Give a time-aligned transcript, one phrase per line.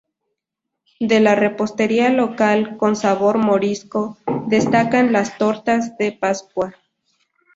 [0.99, 6.73] De la repostería local, con sabor morisco, destacan las tortas de Pascua.